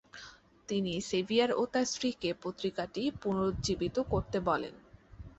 তিনি 0.69 0.93
সেভিয়ার 1.09 1.51
ও 1.53 1.73
তার 1.73 1.85
স্ত্রীকে 1.85 2.29
পত্রিকাটি 2.43 3.03
পুনরুজ্জীবিত 3.21 3.97
করতে 4.11 4.37
বলেন। 4.49 4.73